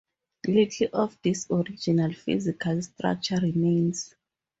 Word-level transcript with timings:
Little 0.47 0.87
of 0.93 1.15
this 1.21 1.45
original 1.51 2.11
physical 2.13 2.81
structure 2.81 3.37
remains. 3.39 4.15